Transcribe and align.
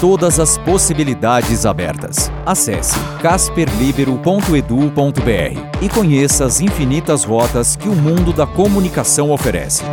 Todas 0.00 0.40
as 0.40 0.56
possibilidades 0.56 1.66
abertas. 1.66 2.32
Acesse 2.46 2.98
casperlibero.edu.br 3.20 5.82
e 5.82 5.88
conheça 5.90 6.46
as 6.46 6.62
infinitas 6.62 7.22
rotas 7.22 7.76
que 7.76 7.86
o 7.86 7.94
mundo 7.94 8.32
da 8.32 8.46
comunicação 8.46 9.30
oferece. 9.30 9.84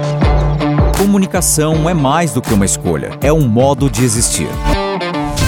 Comunicação 0.98 1.90
é 1.90 1.94
mais 1.94 2.32
do 2.32 2.42
que 2.42 2.54
uma 2.54 2.64
escolha, 2.64 3.20
é 3.22 3.34
um 3.34 3.50
modo 3.50 3.90
de 3.90 4.06
existir. 4.06 4.48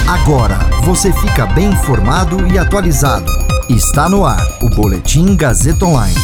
Agora 0.06 0.58
você 0.84 1.10
fica 1.10 1.46
bem 1.46 1.70
informado 1.70 2.46
e 2.48 2.58
atualizado. 2.58 3.32
Está 3.70 4.10
no 4.10 4.26
ar 4.26 4.46
o 4.60 4.68
Boletim 4.76 5.36
Gazeta 5.36 5.86
Online. 5.86 6.14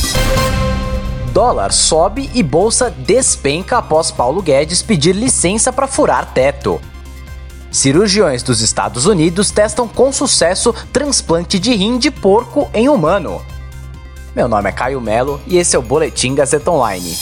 Dólar 1.33 1.73
sobe 1.73 2.31
e 2.35 2.43
bolsa 2.43 2.91
despenca 2.91 3.79
após 3.79 4.11
Paulo 4.11 4.43
Guedes 4.43 4.83
pedir 4.83 5.15
licença 5.15 5.73
para 5.73 5.87
furar 5.87 6.35
teto. 6.35 6.79
Cirurgiões 7.77 8.43
dos 8.43 8.63
Estados 8.63 9.05
Unidos 9.05 9.51
testam 9.51 9.87
com 9.87 10.11
sucesso 10.11 10.75
transplante 10.91 11.59
de 11.59 11.75
rim 11.75 11.99
de 11.99 12.11
porco 12.11 12.71
em 12.73 12.89
humano. 12.89 13.43
Meu 14.35 14.49
nome 14.49 14.71
é 14.71 14.73
Caio 14.73 14.99
Melo 14.99 15.39
e 15.47 15.59
esse 15.59 15.77
é 15.77 15.79
o 15.79 15.83
Boletim 15.83 16.35
Gazeta 16.35 16.71
Online. 16.71 17.15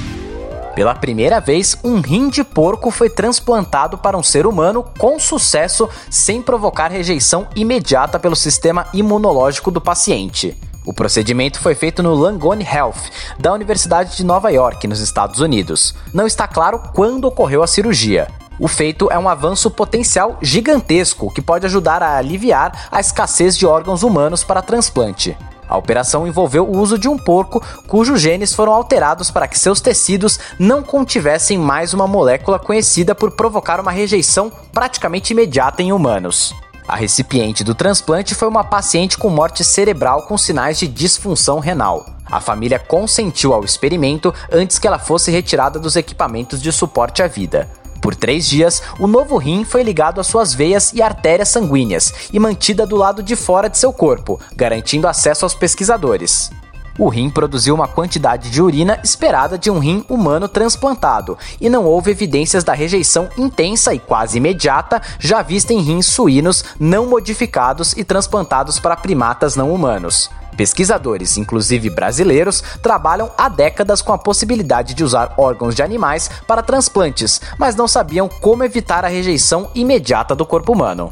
Pela 0.75 0.95
primeira 0.95 1.41
vez, 1.41 1.77
um 1.83 1.99
rim 1.99 2.29
de 2.29 2.43
porco 2.43 2.91
foi 2.91 3.09
transplantado 3.09 3.97
para 3.97 4.17
um 4.17 4.23
ser 4.23 4.45
humano 4.45 4.85
com 4.97 5.19
sucesso, 5.19 5.89
sem 6.09 6.41
provocar 6.41 6.89
rejeição 6.89 7.47
imediata 7.55 8.17
pelo 8.17 8.35
sistema 8.35 8.87
imunológico 8.93 9.69
do 9.69 9.81
paciente. 9.81 10.57
O 10.85 10.93
procedimento 10.93 11.59
foi 11.59 11.75
feito 11.75 12.01
no 12.01 12.15
Langone 12.15 12.65
Health, 12.65 13.11
da 13.37 13.53
Universidade 13.53 14.15
de 14.15 14.25
Nova 14.25 14.49
York, 14.49 14.87
nos 14.87 14.99
Estados 14.99 15.41
Unidos. 15.41 15.93
Não 16.13 16.25
está 16.25 16.47
claro 16.47 16.81
quando 16.93 17.25
ocorreu 17.25 17.61
a 17.61 17.67
cirurgia. 17.67 18.27
O 18.57 18.67
feito 18.67 19.11
é 19.11 19.19
um 19.19 19.27
avanço 19.27 19.69
potencial 19.69 20.37
gigantesco 20.41 21.31
que 21.31 21.41
pode 21.41 21.65
ajudar 21.65 22.01
a 22.01 22.15
aliviar 22.17 22.87
a 22.91 22.99
escassez 22.99 23.57
de 23.57 23.65
órgãos 23.65 24.03
humanos 24.03 24.43
para 24.43 24.61
transplante. 24.61 25.37
A 25.71 25.77
operação 25.77 26.27
envolveu 26.27 26.67
o 26.67 26.77
uso 26.77 26.99
de 26.99 27.07
um 27.07 27.17
porco 27.17 27.63
cujos 27.87 28.19
genes 28.19 28.53
foram 28.53 28.73
alterados 28.73 29.31
para 29.31 29.47
que 29.47 29.57
seus 29.57 29.79
tecidos 29.79 30.37
não 30.59 30.83
contivessem 30.83 31.57
mais 31.57 31.93
uma 31.93 32.05
molécula 32.05 32.59
conhecida 32.59 33.15
por 33.15 33.31
provocar 33.31 33.79
uma 33.79 33.89
rejeição 33.89 34.51
praticamente 34.73 35.31
imediata 35.31 35.81
em 35.81 35.93
humanos. 35.93 36.53
A 36.85 36.97
recipiente 36.97 37.63
do 37.63 37.73
transplante 37.73 38.35
foi 38.35 38.49
uma 38.49 38.65
paciente 38.65 39.17
com 39.17 39.29
morte 39.29 39.63
cerebral 39.63 40.23
com 40.23 40.37
sinais 40.37 40.77
de 40.77 40.89
disfunção 40.89 41.59
renal. 41.59 42.05
A 42.25 42.41
família 42.41 42.77
consentiu 42.77 43.53
ao 43.53 43.63
experimento 43.63 44.33
antes 44.51 44.77
que 44.77 44.85
ela 44.85 44.99
fosse 44.99 45.31
retirada 45.31 45.79
dos 45.79 45.95
equipamentos 45.95 46.61
de 46.61 46.69
suporte 46.69 47.23
à 47.23 47.27
vida. 47.27 47.69
Por 48.01 48.15
três 48.15 48.47
dias, 48.47 48.81
o 48.99 49.05
novo 49.05 49.37
rim 49.37 49.63
foi 49.63 49.83
ligado 49.83 50.19
às 50.19 50.25
suas 50.25 50.53
veias 50.55 50.91
e 50.91 51.01
artérias 51.03 51.49
sanguíneas 51.49 52.11
e 52.33 52.39
mantida 52.39 52.85
do 52.85 52.95
lado 52.95 53.21
de 53.21 53.35
fora 53.35 53.69
de 53.69 53.77
seu 53.77 53.93
corpo, 53.93 54.39
garantindo 54.55 55.07
acesso 55.07 55.45
aos 55.45 55.53
pesquisadores. 55.53 56.49
O 56.97 57.07
rim 57.07 57.29
produziu 57.29 57.73
uma 57.73 57.87
quantidade 57.87 58.49
de 58.49 58.61
urina 58.61 58.99
esperada 59.03 59.57
de 59.57 59.69
um 59.71 59.79
rim 59.79 60.03
humano 60.09 60.47
transplantado, 60.47 61.37
e 61.59 61.69
não 61.69 61.85
houve 61.85 62.11
evidências 62.11 62.63
da 62.63 62.73
rejeição 62.73 63.29
intensa 63.37 63.93
e 63.93 63.99
quase 63.99 64.39
imediata 64.39 65.01
já 65.19 65.41
vista 65.41 65.71
em 65.71 65.79
rins 65.79 66.07
suínos 66.07 66.65
não 66.79 67.05
modificados 67.05 67.93
e 67.95 68.03
transplantados 68.03 68.79
para 68.79 68.97
primatas 68.97 69.55
não 69.55 69.73
humanos. 69.73 70.29
Pesquisadores, 70.61 71.37
inclusive 71.37 71.89
brasileiros, 71.89 72.63
trabalham 72.83 73.31
há 73.35 73.49
décadas 73.49 73.99
com 73.99 74.13
a 74.13 74.17
possibilidade 74.19 74.93
de 74.93 75.03
usar 75.03 75.33
órgãos 75.35 75.73
de 75.73 75.81
animais 75.81 76.29
para 76.45 76.61
transplantes, 76.61 77.41
mas 77.57 77.75
não 77.75 77.87
sabiam 77.87 78.29
como 78.29 78.63
evitar 78.63 79.03
a 79.03 79.07
rejeição 79.07 79.71
imediata 79.73 80.35
do 80.35 80.45
corpo 80.45 80.71
humano. 80.71 81.11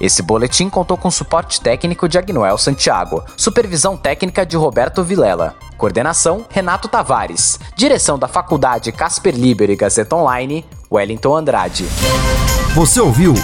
Esse 0.00 0.22
boletim 0.22 0.68
contou 0.68 0.96
com 0.96 1.08
suporte 1.08 1.60
técnico 1.60 2.08
de 2.08 2.18
Agnoel 2.18 2.58
Santiago, 2.58 3.22
supervisão 3.36 3.96
técnica 3.96 4.44
de 4.44 4.56
Roberto 4.56 5.04
Vilela, 5.04 5.54
coordenação 5.76 6.44
Renato 6.50 6.88
Tavares, 6.88 7.60
direção 7.76 8.18
da 8.18 8.26
Faculdade 8.26 8.90
Casper 8.90 9.36
Liber 9.36 9.70
e 9.70 9.76
Gazeta 9.76 10.16
Online, 10.16 10.66
Wellington 10.90 11.36
Andrade. 11.36 11.84
Você 12.74 13.00
ouviu 13.00 13.34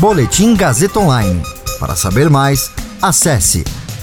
Boletim 0.00 0.56
Gazeta 0.56 0.98
Online. 0.98 1.40
Para 1.78 1.94
saber 1.94 2.28
mais, 2.28 2.72
acesse 3.00 3.62